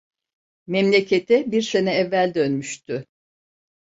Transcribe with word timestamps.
Memlekete 0.67 1.51
bir 1.51 1.61
sene 1.61 1.93
evvel 1.93 2.33
dönmüştü. 2.33 3.05